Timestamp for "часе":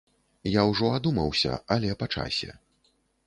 2.17-2.51